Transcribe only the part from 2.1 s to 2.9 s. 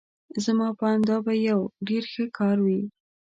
ښه کار وي.